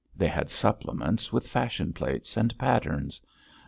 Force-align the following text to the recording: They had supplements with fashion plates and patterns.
They 0.15 0.29
had 0.29 0.49
supplements 0.49 1.31
with 1.31 1.45
fashion 1.47 1.93
plates 1.93 2.35
and 2.35 2.57
patterns. 2.57 3.21